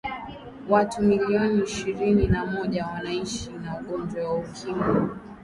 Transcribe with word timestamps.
watu 0.69 1.01
milioni 1.01 1.63
ishirini 1.63 2.27
na 2.27 2.45
moja 2.45 2.85
wanaishi 2.85 3.49
na 3.49 3.79
ugonjwa 3.79 4.23
wa 4.23 4.39
ukimwi 4.39 5.09